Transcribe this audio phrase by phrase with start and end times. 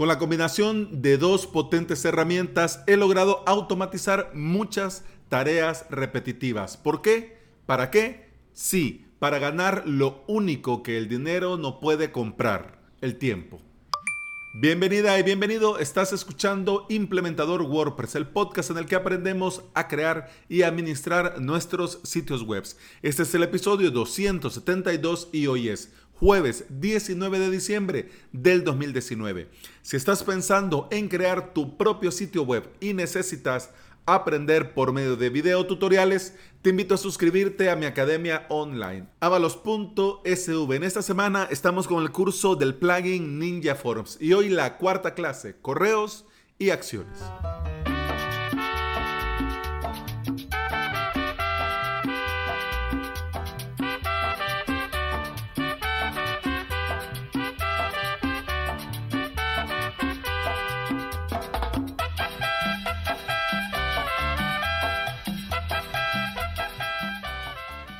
[0.00, 6.78] Con la combinación de dos potentes herramientas he logrado automatizar muchas tareas repetitivas.
[6.78, 7.36] ¿Por qué?
[7.66, 8.30] ¿Para qué?
[8.54, 13.60] Sí, para ganar lo único que el dinero no puede comprar, el tiempo.
[14.54, 20.30] Bienvenida y bienvenido, estás escuchando Implementador WordPress, el podcast en el que aprendemos a crear
[20.48, 22.64] y administrar nuestros sitios web.
[23.02, 29.48] Este es el episodio 272 y hoy es jueves 19 de diciembre del 2019.
[29.80, 33.70] Si estás pensando en crear tu propio sitio web y necesitas
[34.04, 40.74] aprender por medio de video tutoriales, te invito a suscribirte a mi academia online, avalos.sv.
[40.74, 45.14] En esta semana estamos con el curso del plugin Ninja Forms y hoy la cuarta
[45.14, 46.26] clase, correos
[46.58, 47.18] y acciones.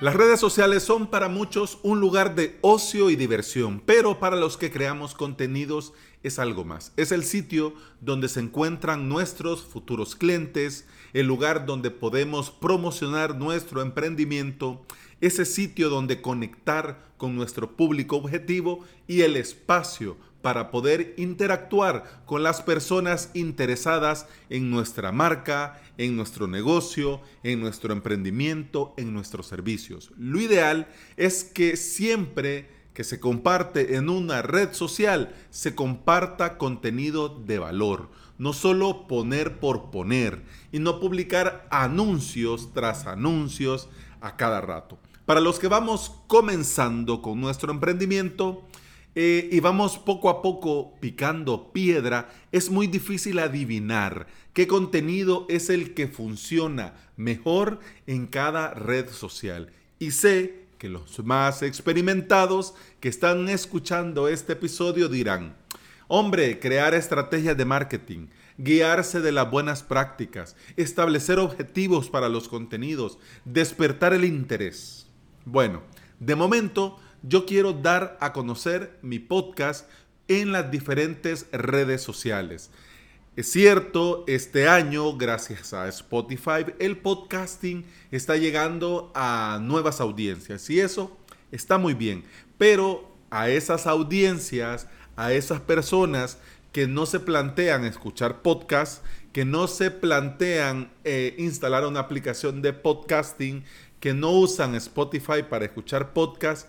[0.01, 4.57] Las redes sociales son para muchos un lugar de ocio y diversión, pero para los
[4.57, 6.95] que creamos contenidos es algo más.
[6.97, 13.83] Es el sitio donde se encuentran nuestros futuros clientes, el lugar donde podemos promocionar nuestro
[13.83, 14.81] emprendimiento,
[15.21, 22.43] ese sitio donde conectar con nuestro público objetivo y el espacio para poder interactuar con
[22.43, 30.13] las personas interesadas en nuestra marca, en nuestro negocio, en nuestro emprendimiento, en nuestros servicios.
[30.17, 37.29] Lo ideal es que siempre que se comparte en una red social se comparta contenido
[37.29, 43.89] de valor, no solo poner por poner y no publicar anuncios tras anuncios
[44.21, 44.99] a cada rato.
[45.25, 48.67] Para los que vamos comenzando con nuestro emprendimiento,
[49.15, 55.69] eh, y vamos poco a poco picando piedra, es muy difícil adivinar qué contenido es
[55.69, 59.73] el que funciona mejor en cada red social.
[59.99, 65.57] Y sé que los más experimentados que están escuchando este episodio dirán,
[66.09, 73.19] hombre, crear estrategias de marketing, guiarse de las buenas prácticas, establecer objetivos para los contenidos,
[73.45, 75.07] despertar el interés.
[75.45, 75.83] Bueno,
[76.19, 79.89] de momento yo quiero dar a conocer mi podcast
[80.29, 82.71] en las diferentes redes sociales.
[83.37, 90.81] Es cierto, este año, gracias a Spotify, el podcasting está llegando a nuevas audiencias y
[90.81, 91.17] eso
[91.53, 92.25] está muy bien.
[92.59, 96.39] Pero a esas audiencias, a esas personas
[96.73, 102.73] que no se plantean escuchar podcast, que no se plantean eh, instalar una aplicación de
[102.73, 103.65] podcasting,
[104.01, 106.69] que no usan Spotify para escuchar podcast,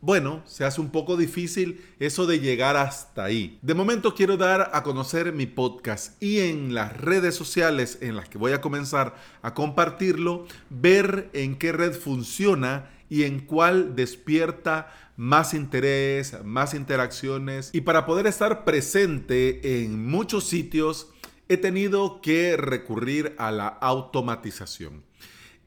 [0.00, 3.58] bueno, se hace un poco difícil eso de llegar hasta ahí.
[3.60, 8.28] De momento quiero dar a conocer mi podcast y en las redes sociales en las
[8.28, 14.94] que voy a comenzar a compartirlo, ver en qué red funciona y en cuál despierta
[15.16, 17.68] más interés, más interacciones.
[17.74, 21.10] Y para poder estar presente en muchos sitios,
[21.50, 25.02] he tenido que recurrir a la automatización.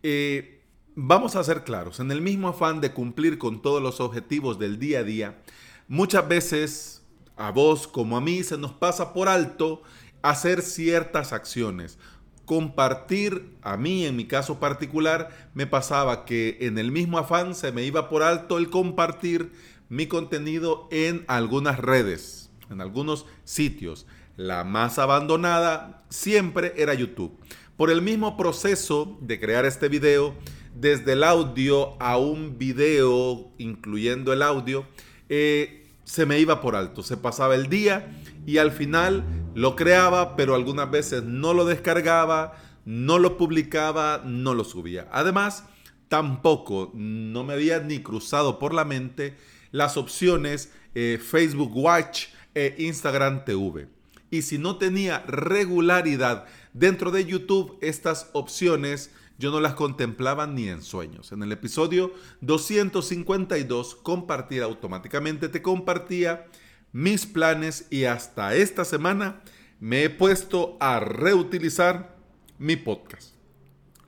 [0.02, 0.63] Eh,
[0.96, 4.78] Vamos a ser claros, en el mismo afán de cumplir con todos los objetivos del
[4.78, 5.42] día a día,
[5.88, 7.02] muchas veces
[7.36, 9.82] a vos como a mí se nos pasa por alto
[10.22, 11.98] hacer ciertas acciones.
[12.46, 17.72] Compartir, a mí en mi caso particular, me pasaba que en el mismo afán se
[17.72, 19.52] me iba por alto el compartir
[19.90, 24.06] mi contenido en algunas redes, en algunos sitios.
[24.38, 27.36] La más abandonada siempre era YouTube.
[27.78, 30.36] Por el mismo proceso de crear este video,
[30.76, 34.86] desde el audio a un video, incluyendo el audio,
[35.30, 37.04] eh, se me iba por alto.
[37.04, 39.24] Se pasaba el día y al final
[39.56, 45.08] lo creaba, pero algunas veces no lo descargaba, no lo publicaba, no lo subía.
[45.12, 45.66] Además,
[46.10, 49.36] tampoco no me había ni cruzado por la mente
[49.72, 53.88] las opciones eh, Facebook Watch e Instagram TV.
[54.30, 60.70] Y si no tenía regularidad dentro de YouTube, estas opciones yo no las contemplaba ni
[60.70, 61.32] en sueños.
[61.32, 66.48] En el episodio 252, compartir automáticamente, te compartía
[66.92, 69.42] mis planes y hasta esta semana
[69.80, 72.16] me he puesto a reutilizar
[72.58, 73.34] mi podcast.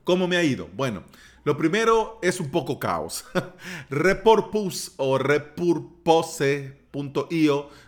[0.03, 0.69] ¿Cómo me ha ido?
[0.73, 1.03] Bueno,
[1.43, 3.25] lo primero es un poco caos.
[3.89, 5.17] Repurpose o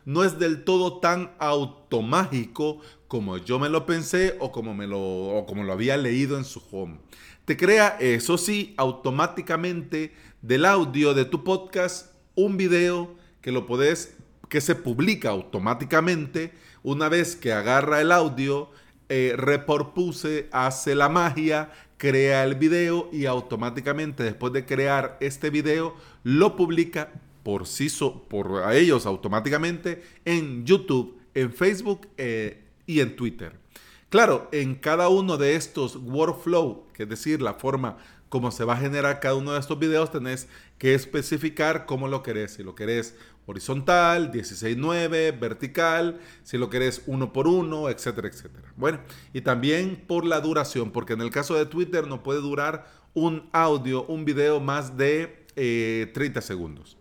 [0.05, 5.45] no es del todo tan automágico como yo me lo pensé o como, me lo,
[5.47, 6.99] como lo había leído en su home.
[7.45, 14.17] Te crea, eso sí, automáticamente del audio de tu podcast un video que lo puedes
[14.49, 18.69] que se publica automáticamente una vez que agarra el audio,
[19.09, 25.95] eh, Reporpuse hace la magia, crea el video y automáticamente después de crear este video
[26.23, 27.11] lo publica
[27.47, 27.87] por sí
[28.27, 33.53] por a ellos automáticamente en YouTube, en Facebook eh, y en Twitter.
[34.09, 38.73] Claro, en cada uno de estos workflow, que es decir, la forma como se va
[38.73, 42.55] a generar cada uno de estos videos, tenés que especificar cómo lo querés.
[42.55, 43.15] Si lo querés
[43.45, 48.73] horizontal, 16.9, vertical, si lo querés uno por uno, etcétera, etcétera.
[48.75, 48.99] Bueno,
[49.31, 53.47] y también por la duración, porque en el caso de Twitter no puede durar un
[53.53, 56.97] audio, un video más de 30 eh, segundos.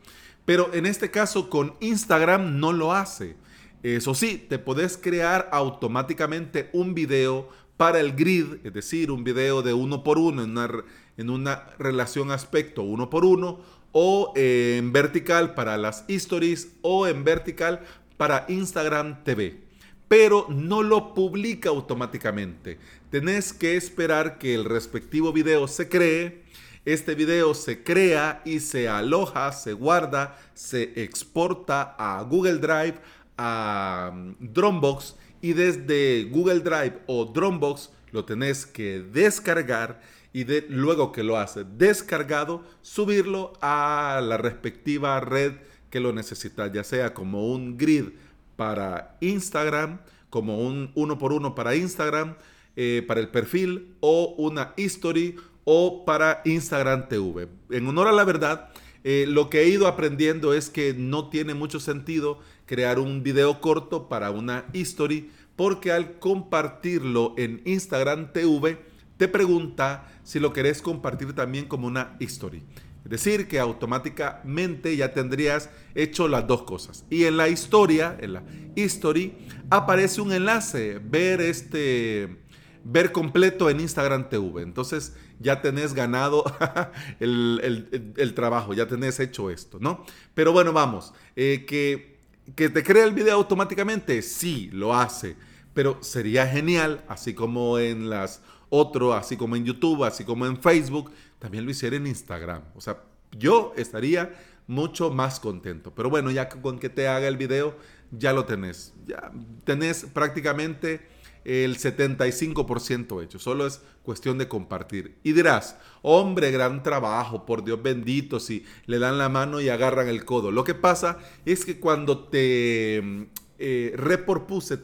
[0.47, 3.37] Pero en este caso con Instagram no lo hace.
[3.83, 9.63] Eso sí, te puedes crear automáticamente un video para el grid, es decir, un video
[9.63, 13.61] de uno por uno en una, relación aspecto uno por uno
[13.93, 17.83] o en vertical para las stories o en vertical
[18.17, 19.61] para Instagram TV.
[20.09, 22.79] Pero no lo publica automáticamente.
[23.11, 26.45] Tenés que esperar que el respectivo video se cree.
[26.87, 32.95] Este video se crea y se aloja, se guarda, se exporta a Google Drive,
[33.37, 35.17] a mm, Dropbox.
[35.41, 40.01] Y desde Google Drive o Dropbox lo tenés que descargar
[40.33, 45.55] y luego que lo hace descargado, subirlo a la respectiva red
[45.91, 48.11] que lo necesita, ya sea como un grid
[48.55, 49.99] para Instagram,
[50.31, 52.37] como un uno por uno para Instagram,
[52.77, 55.35] eh, para el perfil, o una history,
[55.69, 57.49] o para Instagram TV.
[57.71, 58.71] En honor a la verdad,
[59.03, 63.61] eh, lo que he ido aprendiendo es que no tiene mucho sentido crear un video
[63.61, 68.79] corto para una history, porque al compartirlo en Instagram TV,
[69.17, 72.63] te pregunta si lo querés compartir también como una history.
[73.05, 77.05] Es decir, que automáticamente ya tendrías hecho las dos cosas.
[77.11, 78.43] Y en la historia, en la
[78.75, 79.35] history,
[79.71, 82.39] aparece un enlace, ver este,
[82.89, 84.63] ver completo en Instagram TV.
[84.63, 86.45] Entonces ya tenés ganado
[87.21, 90.05] el, trabajo, ya tenés hecho esto, ¿no?
[90.35, 92.19] Pero bueno, vamos, eh, que,
[92.55, 95.37] que te crea el video automáticamente, sí, lo hace.
[95.75, 98.41] Pero sería genial, así como en las
[98.71, 102.63] otro, así como en YouTube, así como en Facebook, también lo hiciera en Instagram.
[102.75, 104.33] O sea, yo estaría
[104.69, 105.93] mucho más contento.
[105.95, 107.77] Pero bueno, ya con que te haga el video,
[108.11, 108.95] ya lo tenés.
[109.07, 109.31] Ya
[109.65, 111.16] tenés prácticamente
[111.47, 113.39] el 75% hecho.
[113.39, 115.15] Solo es cuestión de compartir.
[115.23, 120.09] Y dirás, hombre, gran trabajo, por Dios bendito, si le dan la mano y agarran
[120.09, 120.51] el codo.
[120.51, 123.29] Lo que pasa es que cuando te
[123.59, 123.97] eh,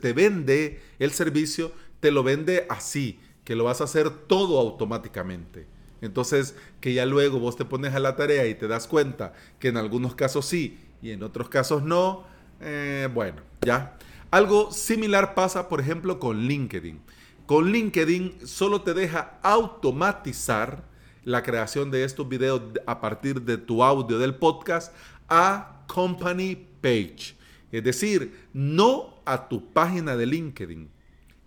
[0.01, 5.67] te vende el servicio, te lo vende así que lo vas a hacer todo automáticamente.
[6.01, 9.69] Entonces, que ya luego vos te pones a la tarea y te das cuenta que
[9.69, 12.25] en algunos casos sí y en otros casos no,
[12.61, 13.99] eh, bueno, ya.
[14.33, 17.03] Algo similar pasa, por ejemplo, con LinkedIn.
[17.45, 20.89] Con LinkedIn solo te deja automatizar
[21.23, 24.95] la creación de estos videos a partir de tu audio del podcast
[25.29, 27.37] a company page.
[27.71, 30.89] Es decir, no a tu página de LinkedIn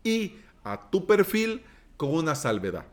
[0.04, 1.64] y a tu perfil
[1.98, 2.86] con una salvedad.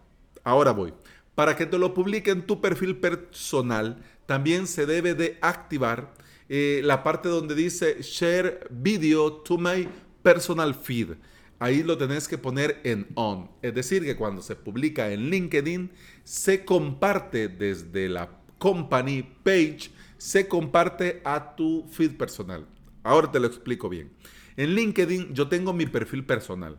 [0.42, 0.94] Ahora voy.
[1.34, 6.14] Para que te lo publique en tu perfil personal, también se debe de activar
[6.54, 9.88] eh, la parte donde dice Share Video to my
[10.22, 11.12] personal feed.
[11.58, 13.50] Ahí lo tenés que poner en on.
[13.62, 15.90] Es decir, que cuando se publica en LinkedIn,
[16.24, 22.66] se comparte desde la company page, se comparte a tu feed personal.
[23.02, 24.12] Ahora te lo explico bien.
[24.58, 26.76] En LinkedIn yo tengo mi perfil personal.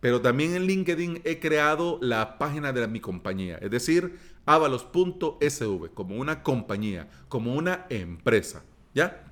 [0.00, 6.16] Pero también en LinkedIn he creado la página de mi compañía, es decir, avalos.sv, como
[6.16, 8.64] una compañía, como una empresa.
[8.94, 9.24] ¿Ya?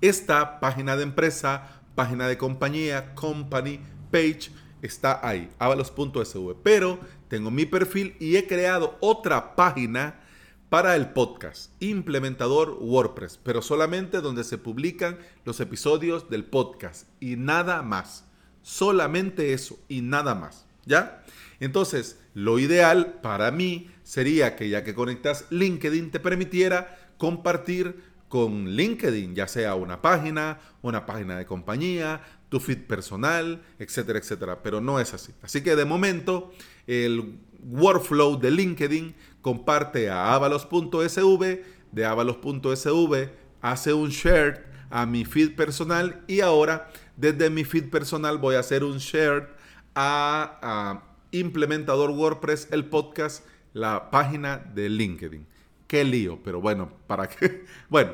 [0.00, 4.50] Esta página de empresa, página de compañía, company page,
[4.82, 6.56] está ahí, avalos.sv.
[6.62, 6.98] Pero
[7.28, 10.20] tengo mi perfil y he creado otra página
[10.68, 17.36] para el podcast, implementador WordPress, pero solamente donde se publican los episodios del podcast y
[17.36, 18.24] nada más.
[18.62, 20.64] Solamente eso y nada más.
[20.86, 21.24] ¿Ya?
[21.60, 28.02] Entonces, lo ideal para mí sería que ya que conectas LinkedIn te permitiera compartir
[28.32, 34.62] con LinkedIn, ya sea una página, una página de compañía, tu feed personal, etcétera, etcétera.
[34.62, 35.34] Pero no es así.
[35.42, 36.50] Así que de momento,
[36.86, 41.62] el workflow de LinkedIn comparte a avalos.sv,
[41.92, 43.28] de avalos.sv
[43.60, 48.60] hace un share a mi feed personal y ahora desde mi feed personal voy a
[48.60, 49.50] hacer un share
[49.94, 55.51] a, Implementador WordPress, el podcast, la página de LinkedIn.
[55.92, 57.66] Qué lío, pero bueno, ¿para qué?
[57.90, 58.12] Bueno,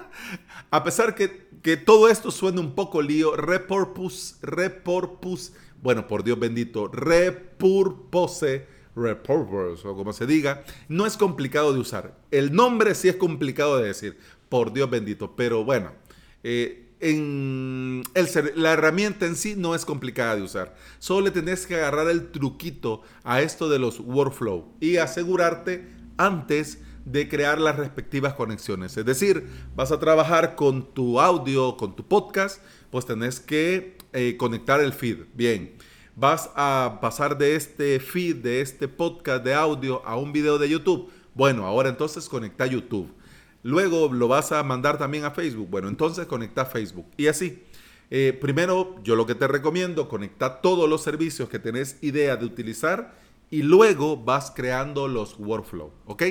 [0.70, 6.38] a pesar que que todo esto suene un poco lío, repurpose, repurpose, bueno, por Dios
[6.38, 12.18] bendito, repurpose, repurpose, o como se diga, no es complicado de usar.
[12.30, 14.18] El nombre sí es complicado de decir,
[14.50, 15.92] por Dios bendito, pero bueno,
[16.42, 18.02] eh, en
[18.54, 20.76] la herramienta en sí no es complicada de usar.
[20.98, 25.88] Solo le tenés que agarrar el truquito a esto de los workflow y asegurarte
[26.18, 28.96] antes de crear las respectivas conexiones.
[28.96, 34.36] Es decir, vas a trabajar con tu audio, con tu podcast, pues tenés que eh,
[34.38, 35.18] conectar el feed.
[35.34, 35.74] Bien,
[36.16, 40.68] vas a pasar de este feed, de este podcast de audio a un video de
[40.68, 41.10] YouTube.
[41.34, 43.12] Bueno, ahora entonces conecta YouTube.
[43.62, 45.68] Luego lo vas a mandar también a Facebook.
[45.70, 47.06] Bueno, entonces conecta Facebook.
[47.16, 47.64] Y así.
[48.10, 52.46] Eh, primero, yo lo que te recomiendo, conecta todos los servicios que tenés idea de
[52.46, 53.14] utilizar
[53.50, 56.22] y luego vas creando los workflow, ¿ok?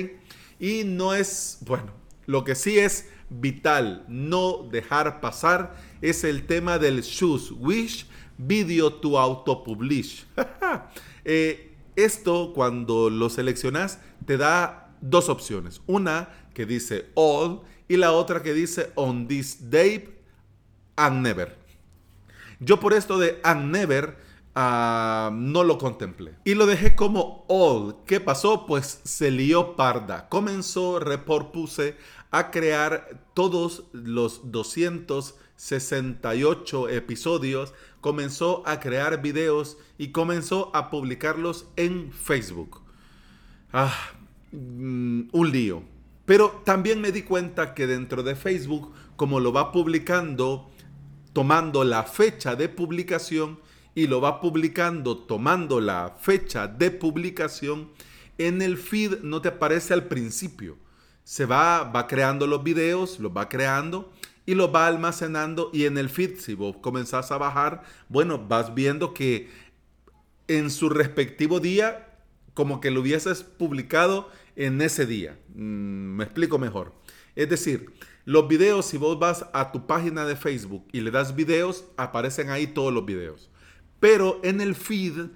[0.58, 1.92] Y no es, bueno,
[2.26, 8.92] lo que sí es vital no dejar pasar es el tema del Choose Wish Video
[8.92, 10.24] to Auto Publish.
[11.30, 15.82] Eh, esto cuando lo seleccionas te da dos opciones.
[15.86, 20.22] Una que dice all y la otra que dice on this date
[20.96, 21.58] and never.
[22.60, 24.16] Yo por esto de and never
[24.54, 26.34] Ah, no lo contemplé.
[26.44, 27.96] Y lo dejé como all.
[28.06, 28.66] ¿Qué pasó?
[28.66, 30.28] Pues se lió parda.
[30.28, 31.96] Comenzó, repurpuse
[32.30, 37.72] a crear todos los 268 episodios.
[38.00, 42.80] Comenzó a crear videos y comenzó a publicarlos en Facebook.
[43.72, 43.94] Ah,
[44.52, 45.82] mm, un lío.
[46.24, 50.70] Pero también me di cuenta que dentro de Facebook, como lo va publicando,
[51.32, 53.58] tomando la fecha de publicación,
[53.98, 57.90] y lo va publicando tomando la fecha de publicación,
[58.38, 60.76] en el feed no te aparece al principio.
[61.24, 64.12] Se va, va creando los videos, los va creando
[64.46, 68.72] y los va almacenando y en el feed, si vos comenzás a bajar, bueno, vas
[68.72, 69.50] viendo que
[70.46, 72.20] en su respectivo día,
[72.54, 75.36] como que lo hubieses publicado en ese día.
[75.56, 76.94] Mm, me explico mejor.
[77.34, 77.90] Es decir,
[78.24, 82.50] los videos, si vos vas a tu página de Facebook y le das videos, aparecen
[82.50, 83.50] ahí todos los videos
[84.00, 85.26] pero en el feed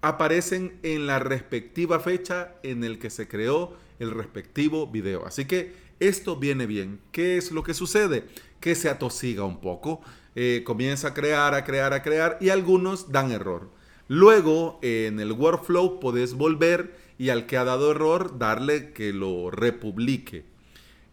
[0.00, 5.26] aparecen en la respectiva fecha en el que se creó el respectivo video.
[5.26, 7.00] Así que esto viene bien.
[7.10, 8.24] ¿Qué es lo que sucede?
[8.60, 10.00] Que se atosiga un poco,
[10.34, 13.70] eh, comienza a crear, a crear, a crear y algunos dan error.
[14.06, 19.50] Luego en el workflow podés volver y al que ha dado error darle que lo
[19.50, 20.44] republique,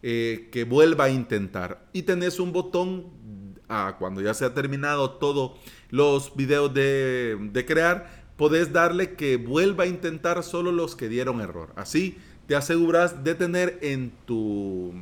[0.02, 1.88] eh, que vuelva a intentar.
[1.92, 3.06] Y tenés un botón
[3.98, 5.56] cuando ya se ha terminado todo
[5.90, 11.72] los videos de, crear, podés darle que vuelva a intentar solo los que dieron error.
[11.76, 14.92] Así te aseguras de tener en tu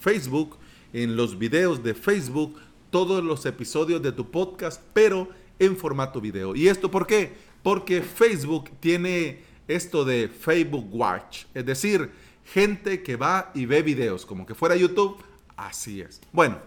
[0.00, 0.56] Facebook,
[0.92, 2.58] en los videos de Facebook,
[2.90, 6.54] todos los episodios de tu podcast, pero en formato video.
[6.56, 7.32] ¿Y esto por qué?
[7.62, 12.10] Porque Facebook tiene esto de Facebook Watch, es decir,
[12.44, 15.18] gente que va y ve videos, como que fuera YouTube,
[15.56, 16.20] así es.
[16.32, 16.58] Bueno,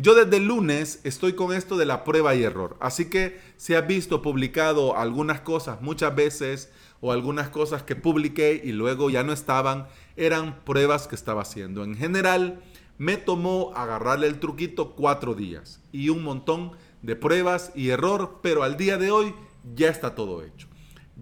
[0.00, 2.76] yo desde el lunes estoy con esto de la prueba y error.
[2.80, 8.62] Así que si has visto publicado algunas cosas muchas veces o algunas cosas que publiqué
[8.64, 11.82] y luego ya no estaban, eran pruebas que estaba haciendo.
[11.82, 12.62] En general,
[12.96, 18.62] me tomó agarrarle el truquito cuatro días y un montón de pruebas y error, pero
[18.62, 19.34] al día de hoy
[19.74, 20.68] ya está todo hecho.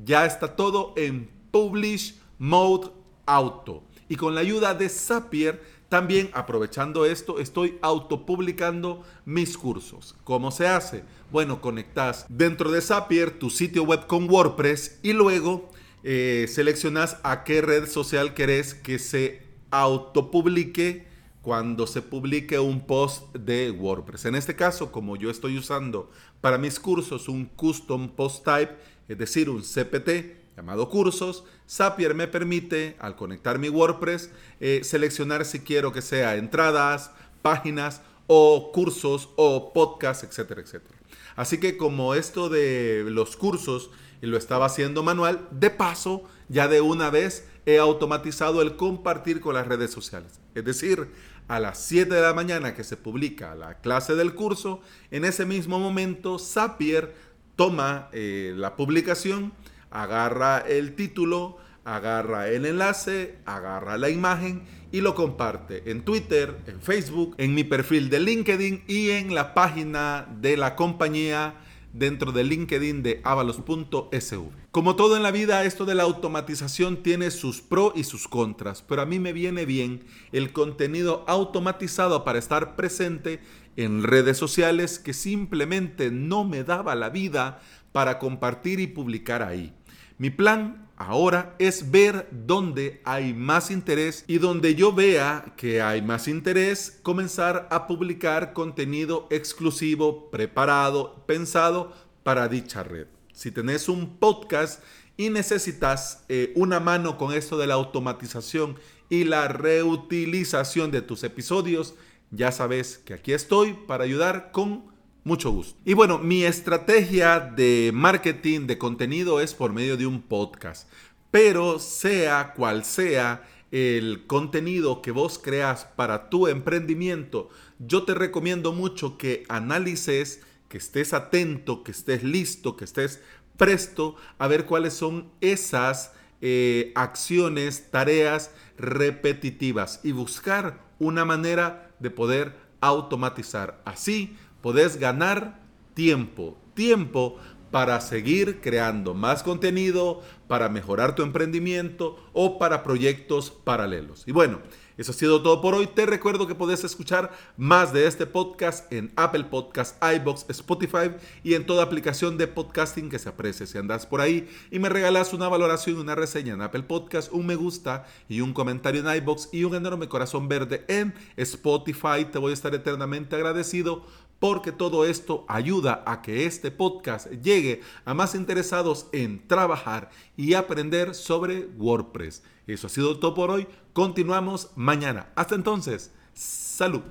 [0.04, 2.90] Ya está todo en Publish Mode
[3.24, 3.84] Auto.
[4.08, 10.16] Y con la ayuda de Zapier, también aprovechando esto, estoy autopublicando mis cursos.
[10.24, 11.04] ¿Cómo se hace?
[11.30, 15.70] Bueno, conectas dentro de Zapier tu sitio web con WordPress y luego
[16.02, 21.06] eh, seleccionas a qué red social querés que se autopublique
[21.42, 24.24] cuando se publique un post de WordPress.
[24.24, 28.76] En este caso, como yo estoy usando para mis cursos un custom post type,
[29.08, 35.44] es decir, un CPT, llamado cursos, Zapier me permite, al conectar mi WordPress, eh, seleccionar
[35.44, 37.10] si quiero que sea entradas,
[37.42, 40.96] páginas o cursos o podcasts, etcétera, etcétera.
[41.36, 43.90] Así que como esto de los cursos
[44.22, 49.54] lo estaba haciendo manual, de paso, ya de una vez he automatizado el compartir con
[49.54, 50.40] las redes sociales.
[50.54, 51.08] Es decir,
[51.48, 55.44] a las 7 de la mañana que se publica la clase del curso, en ese
[55.44, 57.14] mismo momento Zapier
[57.56, 59.52] toma eh, la publicación,
[59.90, 64.62] agarra el título, agarra el enlace, agarra la imagen
[64.92, 69.54] y lo comparte en Twitter, en Facebook, en mi perfil de LinkedIn y en la
[69.54, 71.54] página de la compañía
[71.92, 74.50] dentro del LinkedIn de avalos.sv.
[74.70, 78.82] Como todo en la vida, esto de la automatización tiene sus pros y sus contras,
[78.82, 83.40] pero a mí me viene bien el contenido automatizado para estar presente
[83.76, 87.60] en redes sociales que simplemente no me daba la vida
[87.96, 89.72] para compartir y publicar ahí.
[90.18, 96.02] Mi plan ahora es ver dónde hay más interés y donde yo vea que hay
[96.02, 103.06] más interés, comenzar a publicar contenido exclusivo, preparado, pensado para dicha red.
[103.32, 104.82] Si tenés un podcast
[105.16, 108.76] y necesitas eh, una mano con esto de la automatización
[109.08, 111.94] y la reutilización de tus episodios,
[112.30, 114.94] ya sabes que aquí estoy para ayudar con
[115.26, 115.76] mucho gusto.
[115.84, 120.88] Y bueno, mi estrategia de marketing de contenido es por medio de un podcast.
[121.32, 128.72] Pero sea cual sea el contenido que vos creas para tu emprendimiento, yo te recomiendo
[128.72, 133.20] mucho que analices, que estés atento, que estés listo, que estés
[133.56, 142.10] presto a ver cuáles son esas eh, acciones, tareas repetitivas y buscar una manera de
[142.10, 143.82] poder automatizar.
[143.84, 145.60] Así podés ganar
[145.94, 147.36] tiempo, tiempo
[147.70, 154.24] para seguir creando más contenido, para mejorar tu emprendimiento o para proyectos paralelos.
[154.26, 154.58] Y bueno,
[154.96, 155.86] eso ha sido todo por hoy.
[155.86, 161.12] Te recuerdo que puedes escuchar más de este podcast en Apple Podcasts, iBox, Spotify
[161.44, 163.66] y en toda aplicación de podcasting que se aprecie.
[163.66, 167.46] Si andas por ahí y me regalas una valoración una reseña en Apple Podcast, un
[167.46, 172.38] me gusta y un comentario en iBox y un enorme corazón verde en Spotify, te
[172.38, 174.06] voy a estar eternamente agradecido
[174.38, 180.54] porque todo esto ayuda a que este podcast llegue a más interesados en trabajar y
[180.54, 182.42] aprender sobre WordPress.
[182.66, 183.66] Eso ha sido todo por hoy.
[183.92, 185.32] Continuamos mañana.
[185.36, 187.02] Hasta entonces, salud.